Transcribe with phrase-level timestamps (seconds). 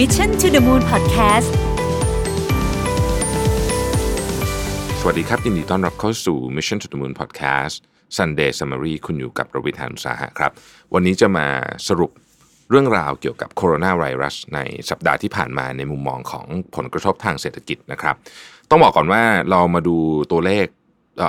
[0.00, 1.50] Mission to the Moon Podcast
[5.00, 7.76] สวัสดีครับ ยินดีต้อนรับเข้าสู่ Mission to the Moon Podcast
[8.18, 10.52] Sunday Summary คุณอยู่กับประวิทยานุสาหะครับ
[10.94, 11.46] วันนี้จะมา
[11.88, 12.10] สรุป
[12.70, 18.16] เรื่องราวเกี่ยวกับโคโรนาไวรัสในสัปดาห์ที่ผ่านมาในมุมมองของผลกระทบทางเศรษฐกิจนะครับ
[18.70, 19.96] ต้องบอกก่อนว่าเรามาดู
[20.32, 20.66] ตัวเลข
[21.18, 21.20] เ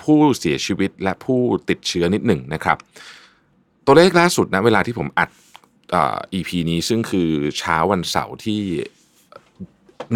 [0.00, 2.78] ผู้เสียชีวิตและผู้ติดเชื้อนิดหนึ่งนะครับ
[3.86, 5.30] ตัวเลขล่าสุดนะเวลาที่ผมอัด
[6.32, 8.62] EP นี้ซึ่งคือเช้าวันเสาร์ที่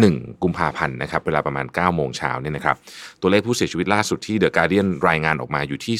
[0.09, 2.75] 1 กุมภาพันธ์นะครับเวลาประมาณ 9 โมงเช้าเนี่ยนะครับ
[3.21, 5.95] ตัวเลขผู้เสียชีวิตล่าสุดที่ The Guardian รายงานออกมาอยู่ที่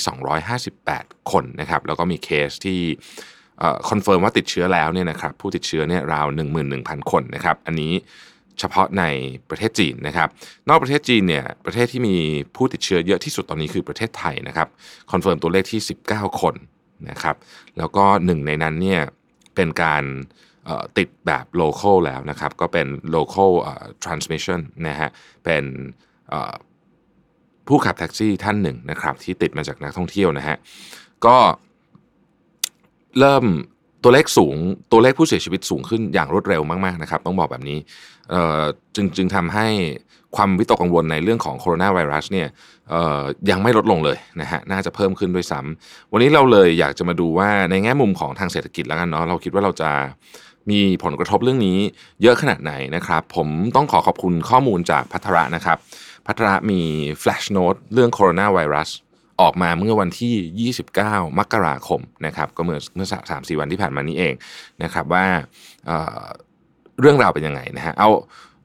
[0.64, 2.80] 258 คนนะครับแล้วก็มีเคสที่
[3.90, 6.28] confirm ว่าติดเชื้อแล้วเนี่ยนะครับผู้ติดเชื้อเนี่ยราว
[6.70, 7.94] 11,000 คนนะครับอันนี้
[8.60, 9.04] เฉพาะใน
[9.50, 10.30] ประเทศจีนนะครับ
[10.70, 12.16] นอกประเทศจีนเนี่ยประเทศที่มี
[12.56, 14.68] ผู้ติดเชื้อเยอะที่สุดตอนนี้คือประเทศไทยนะครับ
[15.12, 16.56] confirm ตัวเลขที่ 19 คน
[17.10, 17.36] นะครับ
[17.78, 19.02] แล้วก็หนึ่งในนั้นเนี่ย
[19.56, 20.04] เป็นการ
[20.98, 23.52] ติดแบบ local แล้วนะครับ ก็เป็น local
[24.04, 25.10] transmission นะฮะ
[25.46, 25.64] เป็น
[27.68, 30.58] ผู้ขับแท็กซี่ท่านหนึ่งนะครับ ที่ติดมาจากนักท่องเที่ยวนะฮะ
[31.26, 31.38] ก็
[33.20, 33.46] เริ่ม
[34.04, 34.56] ตัวเลขสูง
[34.92, 37.80] ตัวเลขผู้เสียชีวิตสูงขึ้นอย่างรวดเร็วมากๆนะครับ ต้องบอกแบบนี้
[38.96, 39.68] จึงจึงทำให้
[40.36, 42.48] ความวิตกกังวลในเรื่องของโคโรนาไวรัสเนี่ย
[43.50, 49.92] ยังไม่ลดลงเลยนะฮะน่าจะเพิ่มขึ้นด้วยซ้ำวันนี้เราเลยอยากจะมาดูว่าในแง่มุมของทางเศรษฐกิจแล้วกันเนาะเราคิดว่าเราจะ
[50.70, 51.78] มีผลกระทบเรื่องนี้
[52.22, 55.78] เยอะขนาดไหนนะครับ ผมต้องขอขอบคุณข้อมูลจากพัทระนะครับ
[56.26, 56.82] พัทระมี
[57.22, 58.90] flash note เรื่องโคโรนาไวรัส
[59.42, 64.34] ออกมาเมื่อวันที่ 29 มกราคมนะครับก็เมื่อเมื่อสามสี่วันที่ผ่านมานี้เอง
[64.84, 65.26] นะครับว่า
[65.86, 68.10] เเรื่องราวเป็นยังไงนะฮะเอา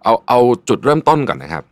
[0.04, 0.38] เอาเอา
[0.68, 1.64] จุดเริ่มต้นก่อนนะครับ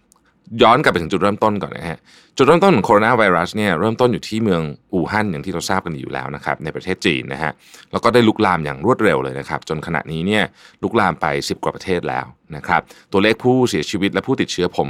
[0.63, 1.99] ย้อนกลับไปถึงจุดเริ่มต้นก่อนนะฮะ
[2.37, 7.53] จุดเริ่มต้นของโคโรนาไวรัสเนี่ยเริ่มต้นอยู่ที่เมืองอู่ฮั่นอย่างที่เราทราบกันอยู่แล้วนะครับในประเทศจีนนะฮะ
[7.93, 10.43] แล้วก็ได้ลุกลามอย่างรวดเร็วเลยนะครับ จนขณะนี้เนี่ย
[10.83, 12.81] ลุกลามไป 10 กว่าประเทศแล้วนะครับ
[13.13, 14.89] ตัวเลขผู้เสียชีวิตและผู้ติดเชื้อผม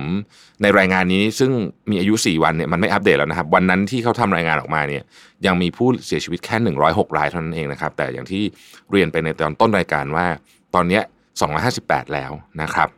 [0.63, 1.51] ในรายงานนี้ซึ่ง
[1.91, 5.03] มีอายุ 4 วันเนี่ยมันไม่อัปเดตแล้วนะครับ วันนั้นที่เขาทำรายงานออกมาเนี่ย
[5.47, 6.57] ยังมีผู้เสียชีวิตแค่
[6.89, 8.43] 106 รายเท่านั้นเองนะครับ แต่อย่างที่
[8.91, 10.27] เรียนไปในตอนต้นรายการว่า
[10.75, 12.89] ตอนนี้258 แล้วนะครับ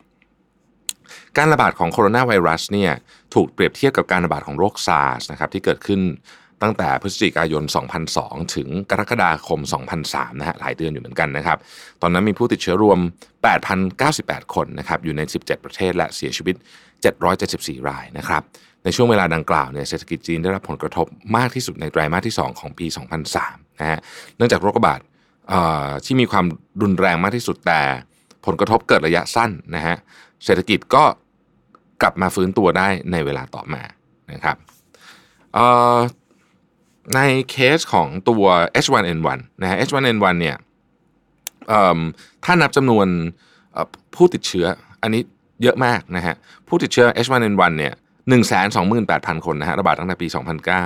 [1.37, 2.91] การระบาดของโคโรนาไวรัสเนี่ย
[3.33, 6.01] ถูกเปรียบเทียบกับการระบาดของโรคซาร์สนะครับที่เกิดขึ้น
[6.63, 7.63] ตั้งแต่พฤศจิกายน
[8.09, 9.59] 2002 ถึงกรกฎาคม
[9.99, 11.57] 2003 นะฮะหลายเดือนอยู่เหมือนกันนะครับ
[12.01, 12.99] ตอนนั้นมีผู้ติดเชื้อรวม
[13.75, 16.55] 8,098 คนนะครับอยู่ใน 17 ประเทศและเสียชีวิต
[17.21, 18.41] 774 รายนะครับ
[18.83, 21.05] ในช่วงเวลาดังกล่าวเนี่ยเศรษฐกิจจีนได้รับผลกระทบ
[21.37, 22.85] มากที่สุดในไตรมาสที่ 2 ของปี
[23.33, 23.99] 2003 นะฮะ
[24.37, 24.99] เนื่องจากโรคระบาด
[26.05, 26.45] ที่มีความ
[26.81, 27.81] รุนแรงมากที่สุดแต่
[28.47, 29.95] ผลกระทบเกิดระยะสั้นนะฮะ
[30.45, 31.03] เศรษฐกิจก็
[32.01, 33.83] กลับมาฟื้นตัวได้ในเวลาต่อมา
[34.31, 34.57] นะครับ
[37.15, 37.19] ใน
[37.49, 38.43] เคสของตัว
[38.83, 40.55] H1N1 นะฮะ H1N1 เนี่ย
[41.67, 41.99] เอิ่ม
[42.45, 43.07] ถ้านับจำนวน
[44.15, 44.65] ผู้ติดเชื้อ
[45.01, 45.21] อันนี้
[45.63, 46.35] เยอะมากนะฮะ
[46.67, 47.93] ผู้ติดเชื้อ H1N1 เนี่ย
[48.69, 50.27] 128,000 คนนะฮะระบาดตั้งแต่ปี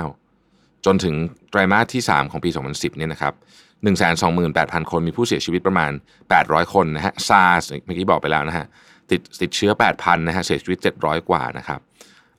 [0.08, 1.14] 2009 จนถึง
[1.50, 3.34] ไตรมาสที่ 3 ของปี 2010เนี่ยนะครับ
[3.82, 5.92] 128,000 คนมีผู้เสียชีวิตประมาณ
[6.32, 8.66] 800 คนนะฮะ SARS เมื่อกี้บอกไปแล้วนะฮะ
[9.10, 11.80] ติดติดเชื้อ 8,000นะฮะเสียชีวิต 700 กว่านะครับ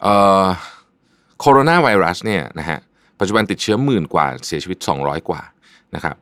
[0.01, 0.45] เอ่อ
[1.39, 2.79] โคโรนาไวรัสเนี่ยนะฮะ
[3.19, 5.41] ปัจจุบันติดเชื้อหมื่นกว่าเสียชีวิต 200 กว่า
[5.95, 6.15] นะครับ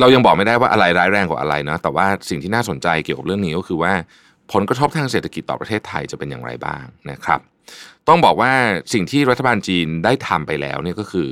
[0.00, 3.92] เรายังบอกไม่ได้ว่าอะไรร้ายแรงกว่าอะไรนะแต่ว่าสิ่งที่น่าสนใจเกี่ยวกับเรื่องนี้ก็คือว่า
[4.52, 7.40] ผลกระทบทางเศรษฐกิจต่อประเทศไทยจะเป็นอย่างไรบ้างนะครับ
[8.08, 8.52] ต้องบอกว่า
[8.92, 11.30] สิ่งที่รัฐบาลจีนได้ทำไปแล้วเนี่ยก็คือ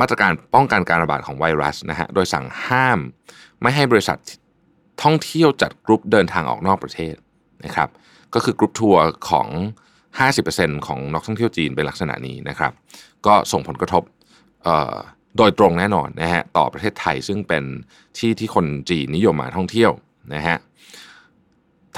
[0.00, 2.98] มาตรการป้องกันการระบาดของไวรัสนะฮะโดยสั่งห้าม
[3.62, 4.18] ไม่ให้บริษัท
[5.02, 7.14] ท่องเที่ยวจัดกรุ๊ปเดินทางออกนอกประเทศ
[7.64, 7.88] นะครับ
[8.34, 9.48] ก็คือกรุ๊ปทัวร์ของ
[10.18, 12.72] 50%ของนักท่องเที่ยวจีนเป็นลักษณะนี้นะครับ
[13.26, 14.02] ก็ส่งผลกระทบ
[15.36, 17.64] โดยตรงแน่นอนนะฮะต่อประเทศไทยซึ่งเป็น
[18.18, 19.90] ที่ที่คนจีนนิยมมาท่องเที่ยว
[20.34, 20.56] นะฮะ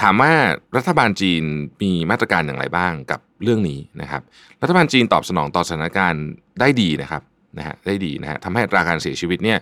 [0.01, 0.33] ถามว่า
[0.77, 1.43] รัฐบาลจีน
[1.83, 4.23] มีมาตรการอย่างไรบ้างกับเรื่องนี้นะครับ
[4.63, 6.25] รัฐบาลจีนตอบสนองต่อสถานการณ์
[6.61, 7.23] ได้ดีนะครับ
[7.59, 9.59] นะฮะได้ดีนะฮะทำให้อัตราการเสียชีวิตเนี่ย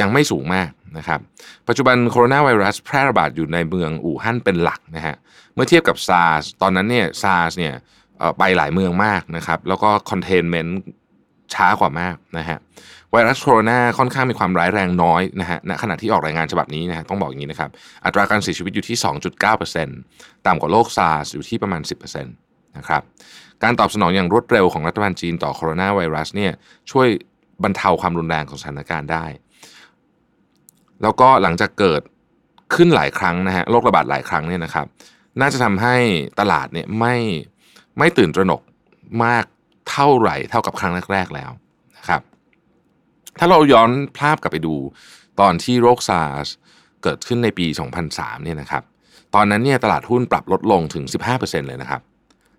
[0.00, 1.20] ยังไม่สูงมากนะครับ
[1.68, 5.14] ปัจจุบันโคโรนาไวรัสแพร่ระบาดอยู่ในเมืองอู่ฮั่นเป็นหลักนะฮะ
[5.54, 7.74] เมื่อเทียบกับซาร์สตอนนั้นเนี่ยซาร์สเนี่ย
[8.38, 10.78] ไปหลายเมืองมากนะครับแล้วก็ containment
[11.54, 12.58] ช้ากว่ามากนะฮะ
[13.12, 17.70] ไวรัสโคโรนาค่อนข้างมีความร้ายแรงน้อยนะฮะณขณะที่ออกรายงานฉบับนี้นะฮะต้องบอกอย่างนี้นะครับ
[18.04, 18.96] อัตราการเสียชีวิตอยู่ที่
[19.90, 23.02] 2.9%ต่ำกว่าโรคซาร์สอยู่ที่ประมาณ 10%นะครับ
[23.62, 26.52] การตอบสนองอย่างรวดเร็วของรัฐบาลจีนต่อโคโรนาไวรัสเนี่ย
[26.90, 27.08] ช่วย
[27.62, 29.24] บรรเทาความรุนแรงของสถานการณ์ได้
[31.02, 32.02] แล้วก็หลังจากเกิด
[32.74, 34.86] ขึ้นหลายครั้งนะฮะโรคระบาดหลายครั้งเนี่ยนะครับ
[35.40, 35.96] น่าจะทำให้
[36.40, 37.16] ตลาดเนี่ยไม่
[37.98, 38.60] ไม่ตื่นตระหนก
[39.24, 39.44] มาก
[39.90, 41.50] เท่าไหร่เท่ากับครั้งแรก ๆแล้ว
[41.98, 42.22] นะครับ
[43.38, 44.74] ถ้าเราย้อนภาพกลับไปดู
[45.40, 46.48] ตอนที่โรคซาร์ส
[47.02, 47.66] เกิดขึ้นในปี
[48.06, 48.82] 2003เนี่ยนะครับ
[49.34, 52.00] ตอนนั้นเนี่ยตลาดหุ้นปรับลดลงถึง 15%เลยนะครับ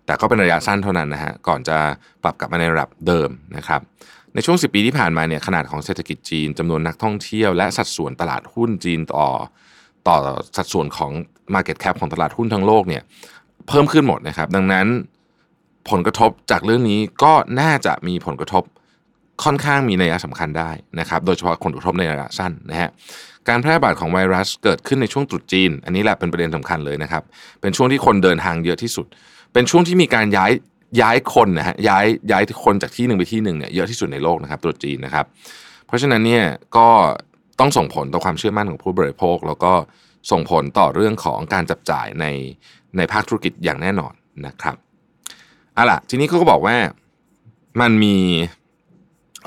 [0.06, 1.76] แต่ก็เป็นระยะสั้นเท่านั้นนะฮะก่อนจะ
[2.22, 3.80] ปรับกลับมาในระดับเดิมนะครับ
[4.34, 9.28] ในช่วง 10 ปีที่ผ่านมาเนี่ยขนาดของเศรษฐกิจจีนจำนวนนักท่องเที่ยวและสัดส่วนตลาดหุ้นจีนต่อ
[10.08, 10.16] ต่อ
[10.56, 11.12] สัดส่วนของ
[11.54, 13.02] Market Cap ของตลาดหุ้นทั้งโลกเนี่ย
[13.68, 14.86] เพิ่มขึ้นหมดนะครับ ดังนั้น
[15.90, 18.64] ผลกระทบจากเรื่องนี้ก็น่าจะมีผลกระทบ
[19.44, 20.70] ค่อนข้างมีนัยสำคัญได้
[21.00, 22.90] นะครับ โดยเฉพาะผลกระทบในระยะสั้นนะฮะ
[23.48, 27.22] การแพร่ระบาดของไวรัสเกิดขึ้นในช่วงตรุษจีน อันนี้แหละเป็นประเด็นสำคัญเลยนะครับ
[27.60, 29.06] เป็นช่วงที่คนเดินทางเยอะที่สุด
[29.52, 30.52] เป็นช่วงที่มีการย้าย
[31.00, 35.26] ย้ายคนนะฮะย้ายย้ายคนจากที่หนึ่งไปที่หนึ่งเนี่ยเยอะที่สุดในโลกนะครับตรุษจีนนะครับ
[35.86, 36.44] เพราะฉะนั้นเนี่ย
[36.76, 36.88] ก็
[37.60, 39.72] ต้องส่งผลต่อความเชื่อมั่นของผู้บริโภค แล้วก็
[40.30, 42.26] ส่งผลต่อเรื่องของการจับจ่ายใน
[42.96, 44.12] ในภาคธุรกิจอย่างแน่นอน
[44.46, 44.76] นะครับ
[45.74, 46.76] เอาล่ะทีนี้เขาก็บอกว่า
[47.80, 48.16] มันมี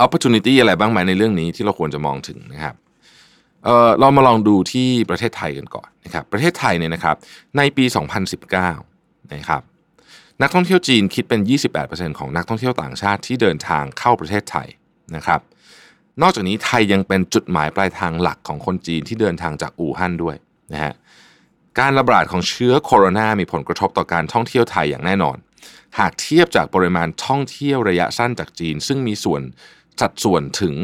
[0.03, 2.75] opportunity อะไรบ้างไหมในเรื่องนี้ที่เราควรจะมองถึงนะครับ
[3.63, 7.15] เออเรามาลองดูที่ประเทศไทยกันก่อนนะครับ ประเทศไทยเนี่ยนะครับ
[7.57, 7.85] ในปี
[8.59, 9.61] 2019 นะครับ
[10.41, 11.41] นักท่องเที่ยวจีนคิดเป็น
[11.79, 14.67] 28%ของนักท่องเที่ยวต่างชาติที่เดินทางเข้าประเทศไทย
[15.15, 15.39] นะครับ
[16.21, 20.35] นอกจากนี้ไทยยังเป็นจุดหมายปลายทางหลักของคนจีนที่เดินทางจากอู่ฮั่นด้วย
[20.73, 20.93] นะฮะ
[21.79, 25.37] การระบาดของเชื้อโคโรนามีผลกระทบต่อการท่องเที่ยวไทยอย่างแน่นอน
[25.99, 29.41] หากเทียบจากปริมาณท่องเที่ยวระยะสั้นจากจีน ซึ่งมีส่วน
[30.01, 30.75] สัดส่วนถึง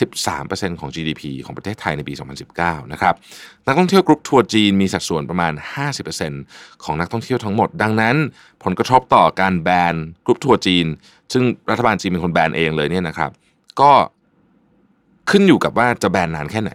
[0.00, 2.14] 13%ของ GDP ของประเทศไทยในปี
[2.52, 3.14] 2019 นะครับ
[3.66, 5.52] นักท่องเที่ยวกรุ๊ปทัวร์จีนมีสัดส่วนประมาณ
[6.18, 8.16] 50%ของนักท่องเที่ยวทั้งหมด ดังนั้น
[8.64, 10.86] ผลกระทบต่อการแบนกรุ๊ปทัวร์จีน
[11.32, 13.30] ซึ่งรัฐบาลจีนเป็นคนแบนเองเลยเนี่ยนะครับ
[13.80, 13.90] ก็
[15.30, 16.72] ขึ้นอยู่กับว่าจะแบนนานแค่ไหน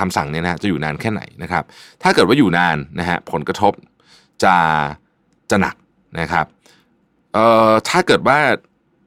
[0.00, 1.64] คำสั่งเนี่ยนะจะอยู่นานแค่ไหนนะครับ
[2.02, 3.72] ถ้าเกิดว่าอยู่นานนะฮะผลกระทบ
[4.44, 4.54] จะ
[5.50, 5.74] จะหนัก
[6.20, 6.46] นะครับ
[7.88, 8.38] ถ้าเกิดว่า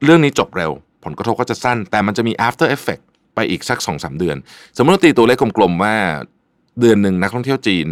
[0.04, 0.72] เรื่องนี้จบเร็ว
[1.04, 3.02] ผลกระทบก็จะสั้น แต่มันจะมี after effect
[3.34, 4.36] ไปอีกสักสองสาเดือน
[4.76, 5.94] สมมติตีตัวเลขกลมๆว่า
[6.80, 7.88] เดือนหนึ่งนักท่องเที่ยวจีน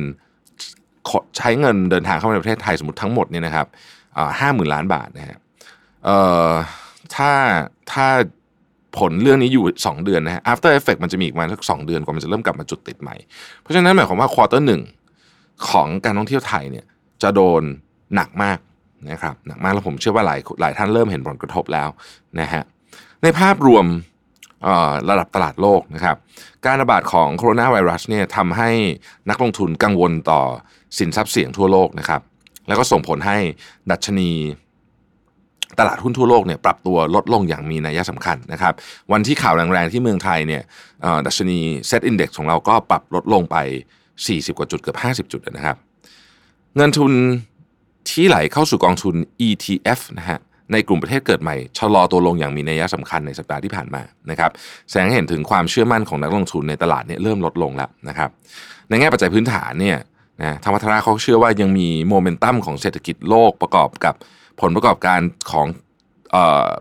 [1.36, 3.66] ใช้เงินเดินทางเข้ามาในประเทศไทยสมมติทั้งหมดเนี่ยนะครับ
[4.38, 5.38] ห้าหมื่นล้านบาทนะฮะ
[7.14, 7.32] ถ้า
[7.92, 8.06] ถ้า
[8.98, 13.16] ผลเรื่องนี้อยู่ 2 เดือนนะฮะ after effect มันจะมีอีกมาสักสเดือนกว่ามันจะเริ่มกลับมาจุดติดใหม่
[13.60, 14.82] เพราะฉะนั้นหมายความว่าควอเตอร์หนึ่ง
[15.68, 16.86] ของการท่องเที่ยวไทยเนี่ย
[17.22, 17.62] จะโดน
[18.14, 18.58] หนักมาก
[19.10, 21.88] นะครับหนักมากแล้วผมเชื่อว่าหลายหลายท่านเริ่มเห็นผลกระทบแล้ว
[22.40, 22.62] นะฮะ
[23.22, 23.86] ในภาพรวม
[25.10, 26.16] ระดับตลาดโลกนะครับ
[26.66, 28.70] การระบาดของโคโรนาไวรัสเนี่ยทำให้
[29.30, 30.40] นักลงทุนกังวลต่อ
[30.98, 32.20] สินทรัพย์เสี่ยงทั่วโลกนะครับ
[32.68, 33.38] แล้วก็ส่งผลให้
[33.90, 34.30] ดัชนี
[35.78, 38.74] ตลาดหุ้นทั่วโลกเนี่ยปรับตัวลดลงอย่างมีนัยสำคัญนะครับ
[39.12, 40.62] วันที่ข่าวแรงๆที่เมืองไทยเนี่ย
[41.26, 43.56] ดัชนี SET Index ของเราก็ปรับลดลงไป
[44.08, 45.76] 40 กว่าจุดเกือบ 50 จุดนะครับ
[46.76, 47.12] เงินทุน
[48.10, 49.14] ที่ไหลเข้าสู่กองทุน
[49.48, 50.38] ETF นะฮะ
[50.72, 54.50] ในกลุ่มประเทศเกิดใหม่ชะลอตัวลงอย่างมีนัยสำคัญในสัปดาห์ที่ผ่านมานะครับ
[54.88, 58.30] แสดงเห็นถึงความเชื่อมั่นของนักลงทุนในตลาดเนี่ยเริ่มลดลงแล้วนะครับ
[58.88, 59.98] ในแง่ปัจจัยพื้นฐานเนี่ย
[60.42, 64.14] นะทางวัฒนาเขาเชื่อว่ายังมีโมเมนตัมของเศรษฐกิจโลกประกอบกับ
[64.60, 65.20] ผลประกอบการ
[65.50, 65.66] ของ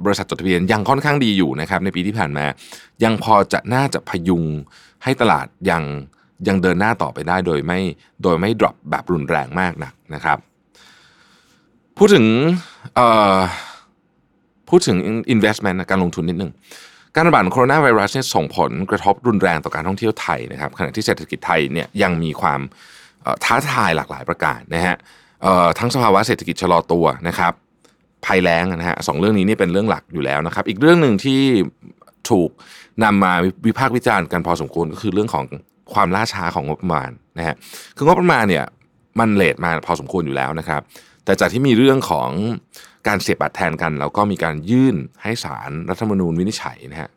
[0.05, 2.45] บริษัทจดทะเบียนยังค่อนข้างดีอยู่นะครับในปีที่ผ่านมา
[3.03, 4.43] ยังพอจะน่าจะพยุง
[5.03, 5.83] ให้ตลาดยัง
[6.47, 7.79] ยังเดินหน้าต่อไปได้โดยไม่
[8.23, 10.37] โดยไม่ดรอปแบบรุนแรงมากนักนะครับ
[11.97, 12.25] พูดถึง
[14.71, 14.97] พูดถึง
[15.35, 16.51] investment การลงทุนนิดนึง
[17.15, 22.59] การระบาดของโคโรนาไวรัสเนี่ยส่งผลกระทบรุนแรงต่อการท่องเที่ยวไทยนะครับขณะที่เศรษฐกิจไทยเนี่ยยังมีความ
[23.43, 24.95] ท้าทายหลากหลายประการนะฮะ
[25.79, 27.53] ทั้งสภาวะเศรษฐกิจชะลอตัวนะครับ
[28.25, 31.41] ภัยแล้งนะฮะสองเรื่องนี้นี่เป็นเรื่องหลักอยู่แล้วนะครับ อีกเรื่องหนึ่งที่
[32.29, 32.49] ถูก
[33.03, 33.33] นำมา
[33.67, 35.45] วิพากษ์วิจารณ์กันพอสมควรก็คือเรื่องของ
[35.93, 37.55] ความล่าช้าของงบประมาณนะฮะ
[37.97, 38.65] คืองบประมาณเนี่ย
[39.19, 40.81] มันเลทมาพอสมควรอยู่แล้วนะครับ
[41.25, 42.29] แต่จากที่มีเรื่องของ
[43.07, 47.09] การเสียบบัตรแทนกัน แล้วก็มีการยื่นให้ศาลรรัฐธรรมนูญวินิจฉัยนะฮะ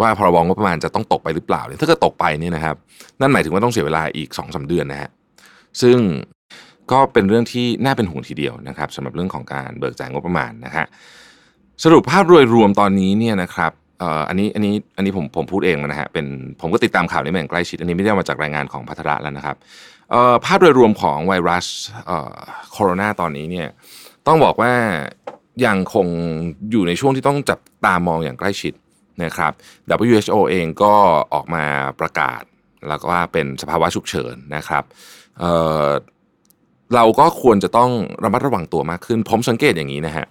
[0.00, 2.76] ว่าพรบงบประมาณจะต้องตกไปหรือเปล่าเนี่ยถ้าเกิดตกไปเนี่ยนะครับ
[3.20, 5.10] นั่นหมายถึงว่าต้องเสียเวลาอีก2อสเดือนนะฮะ
[5.82, 5.98] ซึ่ง
[6.92, 10.84] ก็เป็นเรื่องที่น่าเป็นห่วงทีเดียวนะครับสำหรับเรื่องของการเบิกจ่ายงบประมาณนะฮะ
[11.84, 13.72] สรุปภาพรวมรวมตอนนี้เนี่ยนะครับ
[14.28, 16.26] อันนี้อันนี้อันนี้ผมผมพูดเองนะฮะเป็น
[16.60, 19.56] ผมก็ติดตามข่าวนี้มาอย่างใกล้ชิด อันนี้ไม่ได้มาจากรายงานของพัทระแล้วนะครับ
[20.44, 21.66] ภาพโดยรวมของไวรัส
[22.72, 23.68] โคโรนาตอนนี้เนี่ย
[24.26, 24.72] ต้องบอกว่า
[25.66, 26.06] ยังคง
[26.70, 28.72] อยู่ในช่วงที่ต้องจับตามองอย่างใกล้ชิด
[29.24, 29.52] นะครับ
[30.04, 30.94] WHO เองก็
[31.34, 31.64] ออกมา
[32.00, 32.42] ประกาศ
[32.88, 34.84] แล้วก็ว่าเป็นสภาวะฉุกเฉินนะครับ
[36.94, 37.90] เราก็ควรจะต้อง
[38.24, 40.26] ระมัดระวังตัวมากขึ้น ผมสังเกตอย่างนี้นะฮะ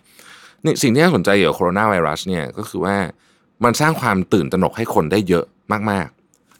[0.64, 2.96] นี่สิ่งที่น่าสนใจเกี่ยวกับโคโรนาไวรัสเนี่ยก็คือว่า
[3.64, 5.46] มันสร้างความตื่นตระหนกให้คนได้เยอะ
[5.92, 6.08] มาก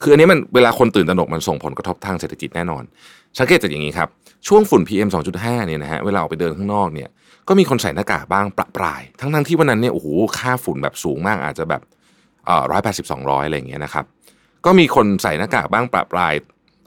[0.02, 2.84] คืออันนี้มันเวลาคนตื่นตระหนกมันส่งผลกระทบทางเศรษฐกิจแน่นอน
[3.40, 4.10] สังเกตจากอย่างนี้ครับ
[4.48, 7.10] ช่วงฝุ่น PM 2.5เนี่ยนะฮะเวลาออกไปเดินข้างนอกเนี่ย
[7.48, 11.82] ก็มีคนใส่หน้ากากบ้างประปราย ทั้งทั้งที่วันนั้นเนี่ยโอ้โหค่าฝุ่นแบบสูงมากอาจจะแบบ
[12.46, 14.06] เอ่อร้อยแปดสิบสองร้อยอะไรอย่างเงี้ยนะครับ
[14.66, 16.34] ก็มีคนใส่หน้ากากบ้างประปราย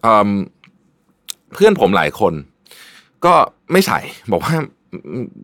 [0.02, 2.32] เเพื่อนผมหลายคน
[3.24, 3.34] ก็
[3.72, 3.98] ไม่ใส่
[4.32, 4.54] บอกว่า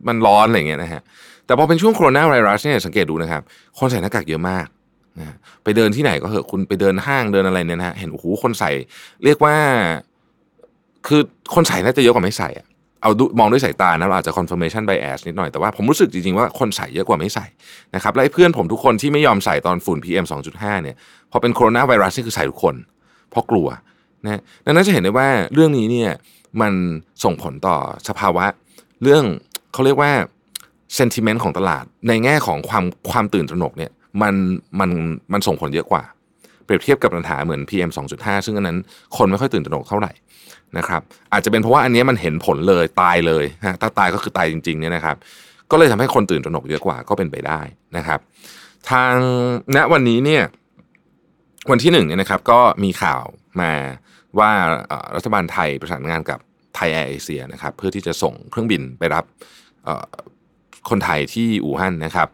[0.09, 1.03] มันร้อนอะไรอย่างเงี้ยนะฮะ
[1.47, 3.43] แต่พอเป็นช่วงโคโรนาไวรัสเนี่ยสังเกตดูนะครับ
[3.79, 4.67] คนใส่หน้ากากเยอะมาก
[5.19, 8.71] นะไปเดินที่ไหนก็เหอะคุณไปเดินห้างเดินอะไรเนี่ยนะเห็นโอ้โหคนใส่
[9.25, 9.57] เรียกว่า
[11.07, 11.21] คือ
[11.55, 12.67] คนใส่น่าจะเยอะกว่าไม่ใส่อะ
[13.03, 17.47] เอามองด้วยสายตานะเราอาจจะ confirmation bias นิดหน่อยแต่ว่าผมรู้สึกจริงๆว่าคนใส่เยอะกว่าไม่ใส่
[17.95, 20.97] นะครับและเพื่อนผมทุกคนที่ไม่ยอมใส่ตอนฝุ่น PM 2.5เนี่ย
[21.31, 22.75] พอเป็นโคโรนาไวรัสนี่คือใส่ทุกคน
[23.31, 23.69] เพราะกลัว
[24.25, 26.11] นะดังนั้นจะเห็นได้ว่าเรื่องนี้เนี่ย
[26.61, 26.73] มัน
[27.25, 27.77] ส่งผลต่อ
[28.09, 28.45] สภาวะ
[29.03, 29.25] เรื่อง
[29.73, 30.13] เขาเรียกว่า
[30.99, 33.91] sentiment ของตลาด ในแง่ของความความตื่นตระหนกเนี่ย
[34.23, 34.35] มัน
[34.81, 34.91] มัน
[35.33, 36.03] มันส่งผลเยอะกว่า
[36.65, 38.79] เปรียบเทียบกับปัญหาเหมือน PM 2.5 ซึ่งอันนั้น
[39.17, 40.13] คนไม่ค่อยตื่นตระหนกเท่าไหร่
[40.79, 41.03] นะครับ
[41.33, 45.17] อาจจะเป็นเพราะว่าอันนี้มันเห็นผลเลยตายเลยนะถ้าตายก็คือตายจริงๆเนี่ยนะครับ
[45.71, 47.61] ก็เลยทำให้คนตื่นตระหนกเยอะกว่าก็เป็นไปได้
[47.97, 48.21] นะครับ
[48.91, 49.15] ทาง
[49.77, 50.43] ณวันนี้เนี่ย
[51.71, 53.23] วันที่หนึ่งเนี่ยนะครับก็มีข่าว
[53.61, 53.73] มา
[54.39, 54.51] ว่า
[55.17, 56.39] รัฐบาลไทยประสานงานกับ
[56.75, 59.25] ไทยแอร์เอเชียนะครับเพื่อที่จะส่งเครื่องบินไปรับ
[60.91, 62.29] คนไทยที่อู่ฮั่นนะครับ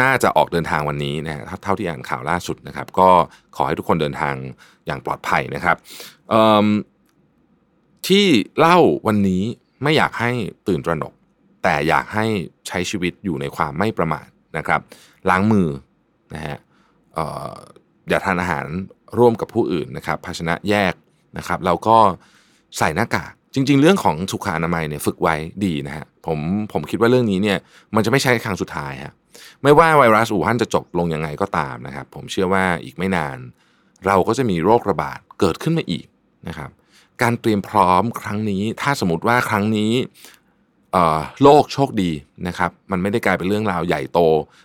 [0.00, 3.08] น่าจะออกเดินทางวันนี้นะฮะเท่าที่อ่านข่าวล่าสุดนะครับ ก็
[3.56, 4.34] ขอให้ทุกคนเดินทาง
[4.86, 5.76] อย่างปลอดภัยนะครับ
[8.06, 8.26] ที่
[8.58, 9.42] เล่าวันนี้
[9.82, 10.30] ไม่อยากให้
[10.68, 11.12] ตื่นตระหนก
[11.62, 12.26] แต่อยากให้
[12.68, 14.80] ใช้ชีวิตอยู่ในความไม่ประมาทนะครับ
[15.30, 15.68] ล้างมือ
[16.34, 16.56] นะฮะ
[17.16, 17.20] อ
[18.08, 18.66] อย่าทานอาหาร
[19.18, 20.94] ร่วมกับผู้อื่นนะครับ ภาชนะแยก
[21.38, 21.96] นะครับแล้วก็
[22.78, 25.34] ใส่หน้ากากจริง ๆ เรื่องของสุขอนามัยเนี่ยฝึกไว้
[25.64, 26.38] ดีนะฮะผม
[26.72, 27.58] ผมคิดว่าเรื่องนี้เนี่ย
[27.94, 29.12] มันจะไม่ใช่ครั้งสุดท้ายฮะ
[29.62, 33.38] ไม่ว่าไวรัสอู่ฮั่นจะจบลงยังไงก็ตามนะครับ ผมเชื่อว่าอีกไม่นาน
[34.06, 36.06] เราก็จะมีโรคระบาดเกิดขึ้นมาอีก
[36.48, 36.70] นะครับ
[37.22, 39.92] การเตรียมพร้อมครั้งนี้ ถ้าสมมติว่าครั้งนี้
[41.42, 42.10] โลกโชคดี
[42.46, 44.20] นะครับ มันไม่ได้กลายเป็นเรื่องราวใหญ่โต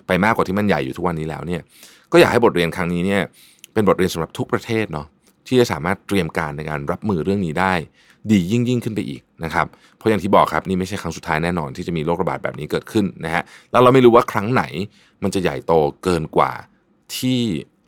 [0.07, 1.61] ไปมากกว่าที่มันใหญ่อยู่ทุกวันนี้แล้วเนี่ย
[2.11, 3.21] ก็อยากให้บทเรียนครั้งนี้เนี่ย
[3.73, 5.07] เป็นบทเรียนสำหรับทุกประเทศเนาะ
[5.47, 7.73] ที่จะสามารถเตรียมการในการรับมือเรื่องนี้ได้
[8.31, 14.63] ดียิ่งยิ่งขึ้นไปอีกนะครับเพราะอย่างที่บอกครับนี่ไม่ใช่ครั้งสุดท้ายแน่นอนที่จะมีโรคระบาดแบบนี้เกิดขึ้นนะฮะแล้วเราไม่รู้ว่าครั้งไหน
[15.23, 15.73] มันจะใหญ่โต
[16.03, 16.51] เกินกว่า
[17.15, 17.39] ที่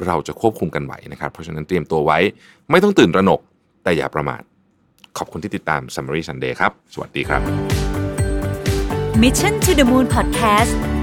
[0.06, 2.20] เราจะควบคุมกันไหวนะครับ เพราะฉะนั้นเตรียมตัวไว้
[2.72, 3.42] ไม่ต้องตื่นระหนก
[3.84, 4.42] แต่อย่าประมาท
[5.18, 7.42] ขอบคุณที่ติดตาม Summary Sunday ครับ สวัสดีครับ
[9.22, 10.97] Mission to the Moon Podcast